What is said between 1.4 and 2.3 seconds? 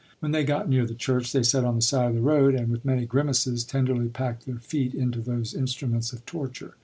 sat on the side of the